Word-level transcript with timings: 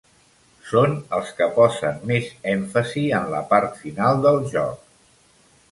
Són 0.69 0.95
els 1.17 1.29
que 1.41 1.47
posen 1.57 2.01
més 2.13 2.31
èmfasi 2.55 3.05
en 3.21 3.29
la 3.35 3.45
part 3.53 3.79
final 3.85 4.27
del 4.27 4.41
joc. 4.57 4.91